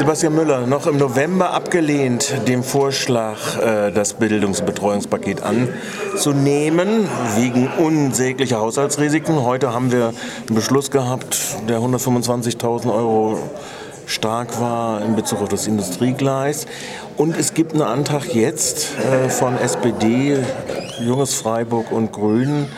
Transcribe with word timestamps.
Sebastian 0.00 0.34
Müller, 0.34 0.66
noch 0.66 0.86
im 0.86 0.96
November 0.96 1.50
abgelehnt, 1.50 2.32
dem 2.48 2.62
Vorschlag, 2.62 3.36
äh, 3.58 3.92
das 3.92 4.14
Bildungsbetreuungspaket 4.14 5.42
anzunehmen, 5.42 7.06
wegen 7.36 7.68
unsäglicher 7.76 8.60
Haushaltsrisiken. 8.60 9.44
Heute 9.44 9.74
haben 9.74 9.92
wir 9.92 10.14
einen 10.46 10.54
Beschluss 10.54 10.90
gehabt, 10.90 11.36
der 11.68 11.80
125.000 11.80 12.90
Euro 12.90 13.40
stark 14.06 14.58
war 14.58 15.04
in 15.04 15.16
Bezug 15.16 15.42
auf 15.42 15.50
das 15.50 15.66
Industriegleis. 15.66 16.66
Und 17.18 17.36
es 17.36 17.52
gibt 17.52 17.74
einen 17.74 17.82
Antrag 17.82 18.34
jetzt 18.34 18.92
äh, 18.96 19.28
von 19.28 19.58
SPD, 19.58 20.38
Junges 21.04 21.34
Freiburg 21.34 21.92
und 21.92 22.10
Grünen, 22.10 22.68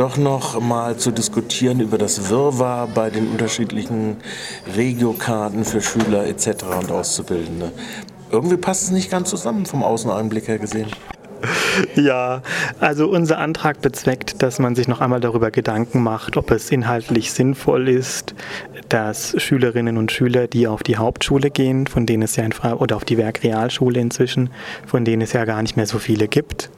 doch 0.00 0.16
noch 0.16 0.58
mal 0.58 0.96
zu 0.96 1.10
diskutieren 1.10 1.78
über 1.78 1.98
das 1.98 2.30
Wirrwarr 2.30 2.86
bei 2.86 3.10
den 3.10 3.28
unterschiedlichen 3.28 4.16
Regiokarten 4.74 5.62
für 5.62 5.82
Schüler 5.82 6.26
etc. 6.26 6.64
und 6.80 6.90
Auszubildende. 6.90 7.70
Irgendwie 8.32 8.56
passt 8.56 8.84
es 8.84 8.90
nicht 8.92 9.10
ganz 9.10 9.28
zusammen 9.28 9.66
vom 9.66 9.82
Außeneinblick 9.84 10.48
her 10.48 10.58
gesehen. 10.58 10.88
Ja, 11.94 12.42
also 12.80 13.08
unser 13.08 13.38
Antrag 13.38 13.80
bezweckt, 13.80 14.42
dass 14.42 14.58
man 14.58 14.74
sich 14.74 14.88
noch 14.88 15.00
einmal 15.00 15.20
darüber 15.20 15.50
Gedanken 15.50 16.02
macht, 16.02 16.36
ob 16.36 16.50
es 16.50 16.70
inhaltlich 16.70 17.32
sinnvoll 17.32 17.88
ist, 17.88 18.34
dass 18.90 19.34
Schülerinnen 19.40 19.96
und 19.96 20.12
Schüler, 20.12 20.48
die 20.48 20.66
auf 20.66 20.82
die 20.82 20.98
Hauptschule 20.98 21.50
gehen, 21.50 21.86
von 21.86 22.04
denen 22.04 22.24
es 22.24 22.36
ja 22.36 22.44
in 22.44 22.52
Freiburg, 22.52 22.82
oder 22.82 22.96
auf 22.96 23.06
die 23.06 23.16
Werkrealschule 23.16 24.00
inzwischen, 24.00 24.50
von 24.86 25.06
denen 25.06 25.22
es 25.22 25.32
ja 25.32 25.46
gar 25.46 25.62
nicht 25.62 25.76
mehr 25.76 25.86
so 25.86 25.98
viele 25.98 26.28
gibt, 26.28 26.70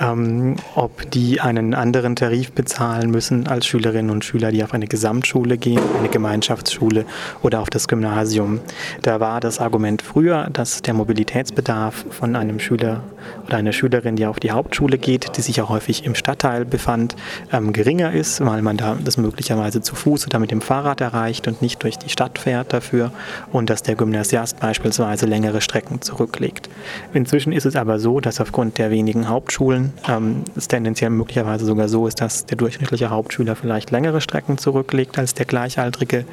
ähm, 0.00 0.56
ob 0.74 1.10
die 1.10 1.40
einen 1.40 1.74
anderen 1.74 2.16
Tarif 2.16 2.52
bezahlen 2.52 3.10
müssen 3.10 3.46
als 3.46 3.66
Schülerinnen 3.66 4.10
und 4.10 4.24
Schüler, 4.24 4.52
die 4.52 4.62
auf 4.64 4.74
eine 4.74 4.86
Gesamtschule 4.86 5.58
gehen, 5.58 5.80
eine 5.98 6.08
Gemeinschaftsschule 6.08 7.04
oder 7.42 7.60
auf 7.60 7.70
das 7.70 7.88
Gymnasium. 7.88 8.60
Da 9.02 9.20
war 9.20 9.40
das 9.40 9.60
Argument 9.60 10.02
früher, 10.02 10.48
dass 10.52 10.82
der 10.82 10.94
Mobilitätsbedarf 10.94 12.04
von 12.10 12.36
einem 12.36 12.60
Schüler 12.60 13.02
oder 13.48 13.56
einer 13.56 13.72
Schülerin, 13.72 14.16
die 14.16 14.26
auf 14.26 14.38
die 14.40 14.52
Hauptschule 14.52 14.98
geht, 14.98 15.36
die 15.36 15.40
sich 15.40 15.56
ja 15.56 15.68
häufig 15.68 16.04
im 16.04 16.14
Stadtteil 16.14 16.64
befand, 16.64 17.16
ähm, 17.52 17.72
geringer 17.72 18.12
ist, 18.12 18.44
weil 18.44 18.62
man 18.62 18.76
da 18.76 18.96
das 19.02 19.16
möglicherweise 19.16 19.80
zu 19.80 19.94
Fuß 19.94 20.26
oder 20.26 20.38
mit 20.38 20.50
dem 20.50 20.60
Fahrrad 20.60 21.00
erreicht 21.00 21.48
und 21.48 21.62
nicht 21.62 21.82
durch 21.82 21.98
die 21.98 22.10
Stadt 22.10 22.38
fährt 22.38 22.72
dafür 22.72 23.10
und 23.50 23.70
dass 23.70 23.82
der 23.82 23.96
Gymnasiast 23.96 24.60
beispielsweise 24.60 25.26
längere 25.26 25.60
Strecken 25.60 26.02
zurücklegt. 26.02 26.68
Inzwischen 27.14 27.52
ist 27.52 27.64
es 27.64 27.74
aber 27.74 27.98
so, 27.98 28.20
dass 28.20 28.40
aufgrund 28.40 28.78
der 28.78 28.90
wenigen 28.90 29.28
Hauptschulen 29.28 29.92
ähm, 30.06 30.44
es 30.54 30.68
tendenziell 30.68 31.10
möglicherweise 31.10 31.64
sogar 31.64 31.88
so 31.88 32.06
ist, 32.06 32.20
dass 32.20 32.44
der 32.44 32.58
durchschnittliche 32.58 33.08
Hauptschüler 33.10 33.56
vielleicht 33.56 33.90
längere 33.90 34.20
Strecken 34.20 34.58
zurücklegt 34.58 35.18
als 35.18 35.32
der 35.32 35.46
gleichaltrige 35.46 36.24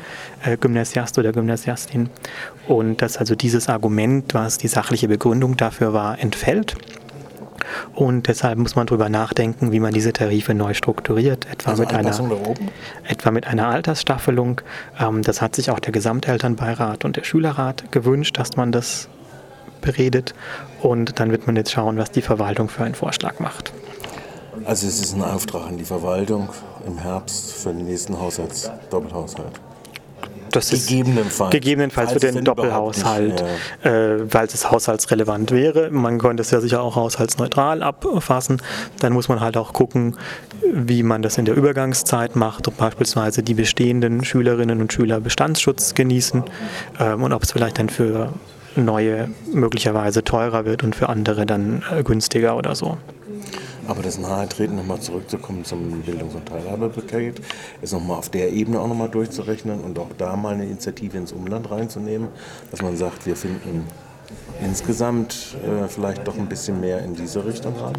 äh, 0.43 0.57
Gymnasiast 0.57 1.17
oder 1.17 1.31
Gymnasiastin. 1.31 2.09
Und 2.67 3.01
dass 3.01 3.17
also 3.17 3.35
dieses 3.35 3.69
Argument, 3.69 4.33
was 4.33 4.57
die 4.57 4.67
sachliche 4.67 5.07
Begründung 5.07 5.55
dafür 5.55 5.93
war, 5.93 6.19
entfällt. 6.19 6.75
Und 7.93 8.27
deshalb 8.27 8.57
muss 8.57 8.75
man 8.75 8.87
darüber 8.87 9.09
nachdenken, 9.09 9.71
wie 9.71 9.79
man 9.79 9.93
diese 9.93 10.13
Tarife 10.13 10.53
neu 10.53 10.73
strukturiert, 10.73 11.47
etwa, 11.51 11.71
also 11.71 11.83
mit, 11.83 11.93
einer, 11.93 12.55
etwa 13.03 13.31
mit 13.31 13.47
einer 13.47 13.67
Altersstaffelung. 13.67 14.61
Ähm, 14.99 15.21
das 15.21 15.41
hat 15.41 15.55
sich 15.55 15.69
auch 15.69 15.79
der 15.79 15.91
Gesamtelternbeirat 15.91 17.05
und 17.05 17.15
der 17.15 17.23
Schülerrat 17.23 17.91
gewünscht, 17.91 18.37
dass 18.37 18.55
man 18.55 18.71
das 18.71 19.09
beredet. 19.81 20.33
Und 20.81 21.19
dann 21.19 21.31
wird 21.31 21.47
man 21.47 21.55
jetzt 21.55 21.71
schauen, 21.71 21.97
was 21.97 22.11
die 22.11 22.21
Verwaltung 22.21 22.69
für 22.69 22.83
einen 22.83 22.95
Vorschlag 22.95 23.39
macht. 23.39 23.71
Also 24.63 24.87
es 24.87 24.99
ist 24.99 25.13
ein 25.13 25.21
Auftrag 25.21 25.67
an 25.67 25.77
die 25.77 25.83
Verwaltung 25.83 26.49
im 26.87 26.97
Herbst 26.97 27.53
für 27.53 27.73
den 27.73 27.85
nächsten 27.85 28.19
Haushalts, 28.19 28.71
Doppelhaushalt. 28.89 29.59
Das 30.55 30.69
gegebenenfalls. 30.69 31.51
Gegebenenfalls 31.51 32.13
für 32.13 32.19
den 32.19 32.43
Doppelhaushalt, 32.43 33.43
äh, 33.83 34.19
weil 34.31 34.45
es 34.45 34.71
haushaltsrelevant 34.71 35.51
wäre. 35.51 35.91
Man 35.91 36.17
könnte 36.17 36.41
es 36.41 36.51
ja 36.51 36.61
sicher 36.61 36.81
auch 36.81 36.95
haushaltsneutral 36.95 37.83
abfassen. 37.83 38.61
Dann 38.99 39.13
muss 39.13 39.27
man 39.27 39.39
halt 39.41 39.57
auch 39.57 39.73
gucken, 39.73 40.15
wie 40.73 41.03
man 41.03 41.21
das 41.21 41.37
in 41.37 41.45
der 41.45 41.55
Übergangszeit 41.55 42.35
macht, 42.35 42.67
ob 42.67 42.77
beispielsweise 42.77 43.43
die 43.43 43.53
bestehenden 43.53 44.23
Schülerinnen 44.23 44.81
und 44.81 44.91
Schüler 44.93 45.19
Bestandsschutz 45.19 45.93
genießen 45.93 46.43
ähm, 46.99 47.23
und 47.23 47.33
ob 47.33 47.43
es 47.43 47.51
vielleicht 47.51 47.79
dann 47.79 47.89
für 47.89 48.33
neue 48.75 49.29
möglicherweise 49.53 50.23
teurer 50.23 50.65
wird 50.65 50.83
und 50.83 50.95
für 50.95 51.09
andere 51.09 51.45
dann 51.45 51.83
äh, 51.91 52.03
günstiger 52.03 52.57
oder 52.57 52.75
so. 52.75 52.97
Aber 53.87 54.01
das 54.01 54.17
Nahetreten, 54.17 54.75
nochmal 54.75 54.99
zurückzukommen 54.99 55.63
zum 55.63 56.01
Bildungs- 56.01 56.33
und 56.33 56.47
Teilhabepaket, 56.47 57.41
ist 57.81 57.93
nochmal 57.93 58.17
auf 58.17 58.29
der 58.29 58.51
Ebene 58.51 58.79
auch 58.79 58.87
nochmal 58.87 59.09
durchzurechnen 59.09 59.81
und 59.81 59.99
auch 59.99 60.09
da 60.17 60.35
mal 60.35 60.55
eine 60.55 60.65
Initiative 60.65 61.17
ins 61.17 61.31
Umland 61.31 61.69
reinzunehmen, 61.69 62.29
dass 62.71 62.81
man 62.81 62.97
sagt, 62.97 63.25
wir 63.25 63.35
finden 63.35 63.85
insgesamt 64.63 65.55
äh, 65.63 65.87
vielleicht 65.87 66.27
doch 66.27 66.37
ein 66.37 66.47
bisschen 66.47 66.79
mehr 66.79 67.03
in 67.03 67.15
diese 67.15 67.45
Richtung 67.45 67.75
rein. 67.75 67.95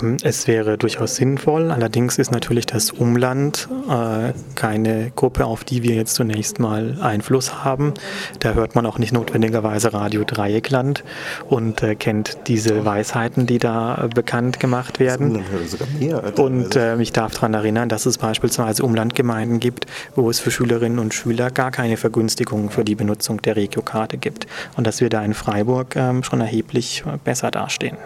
Ähm, 0.00 0.16
es 0.22 0.46
wäre 0.46 0.78
durchaus 0.78 1.16
sinnvoll, 1.16 1.70
allerdings 1.70 2.18
ist 2.18 2.30
natürlich 2.30 2.66
das 2.66 2.90
Umland 2.90 3.68
äh, 3.88 4.32
keine 4.54 5.10
Gruppe, 5.16 5.46
auf 5.46 5.64
die 5.64 5.82
wir 5.82 5.94
jetzt 5.94 6.14
zunächst 6.14 6.58
mal 6.58 6.98
Einfluss 7.00 7.64
haben. 7.64 7.94
Da 8.38 8.52
hört 8.54 8.74
man 8.74 8.86
auch 8.86 8.98
nicht 8.98 9.12
notwendigerweise 9.12 9.92
Radio 9.92 10.24
Dreieckland 10.24 11.04
und 11.48 11.82
äh, 11.82 11.94
kennt 11.94 12.38
diese 12.46 12.84
Weisheiten, 12.84 13.46
die 13.46 13.58
da 13.58 14.04
äh, 14.04 14.08
bekannt 14.08 14.60
gemacht 14.60 15.00
werden. 15.00 15.44
Und 16.36 16.76
äh, 16.76 17.00
ich 17.00 17.12
darf 17.12 17.34
daran 17.34 17.54
erinnern, 17.54 17.88
dass 17.88 18.06
es 18.06 18.18
beispielsweise 18.18 18.82
Umlandgemeinden 18.82 19.60
gibt, 19.60 19.86
wo 20.14 20.30
es 20.30 20.40
für 20.40 20.50
Schülerinnen 20.50 20.98
und 20.98 21.14
Schüler 21.14 21.50
gar 21.50 21.70
keine 21.70 21.96
Vergünstigung 21.96 22.70
für 22.70 22.84
die 22.84 22.94
Benutzung 22.94 23.42
der 23.42 23.56
Regiokarte 23.56 24.18
gibt 24.18 24.46
und 24.76 24.86
dass 24.86 25.00
wir 25.00 25.08
da 25.08 25.24
in 25.24 25.34
Freiburg 25.34 25.96
ähm, 25.96 26.22
schon 26.22 26.40
erheblich 26.40 27.04
besser 27.24 27.50
dastehen. 27.50 27.96